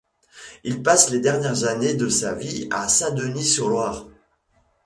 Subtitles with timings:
[0.63, 4.07] Il passe les dernières années de sa vie à Saint-Denis-sur-Loire.